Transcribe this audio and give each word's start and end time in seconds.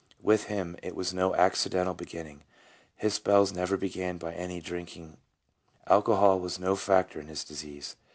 "With 0.29 0.45
him 0.45 0.77
it 0.81 0.95
was 0.95 1.13
no 1.13 1.35
accidental 1.35 1.93
beginning— 1.93 2.43
his 2.95 3.13
spells 3.13 3.53
never 3.53 3.77
began 3.77 4.17
by 4.17 4.33
any 4.33 4.59
drinking; 4.59 5.17
alcohol 5.85 6.39
was 6.39 6.57
no 6.57 6.75
factor 6.75 7.19
in 7.19 7.27
his 7.27 7.43
disease. 7.43 7.95